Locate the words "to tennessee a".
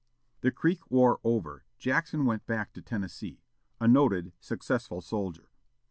2.73-3.87